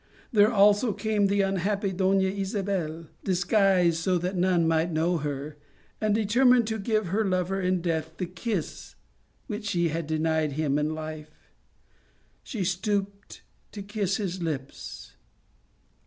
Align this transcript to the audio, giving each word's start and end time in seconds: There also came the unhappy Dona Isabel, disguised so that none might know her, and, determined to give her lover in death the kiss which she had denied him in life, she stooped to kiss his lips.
There 0.31 0.51
also 0.51 0.93
came 0.93 1.27
the 1.27 1.41
unhappy 1.41 1.91
Dona 1.91 2.23
Isabel, 2.23 3.05
disguised 3.23 3.97
so 3.97 4.17
that 4.17 4.35
none 4.35 4.67
might 4.67 4.91
know 4.91 5.19
her, 5.19 5.57
and, 6.01 6.15
determined 6.15 6.65
to 6.69 6.79
give 6.79 7.09
her 7.09 7.23
lover 7.23 7.61
in 7.61 7.83
death 7.83 8.13
the 8.17 8.25
kiss 8.25 8.95
which 9.45 9.65
she 9.67 9.89
had 9.89 10.07
denied 10.07 10.53
him 10.53 10.79
in 10.79 10.95
life, 10.95 11.29
she 12.41 12.63
stooped 12.63 13.43
to 13.73 13.83
kiss 13.83 14.17
his 14.17 14.41
lips. 14.41 15.13